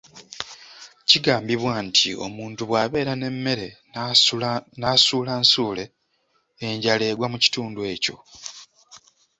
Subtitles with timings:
[1.07, 3.67] Kigambibwa nti omuntu bw'abeera n'emmere
[4.79, 5.83] n'asuula nsuule,
[6.67, 8.17] enjala egwa mu kitundu ekyo.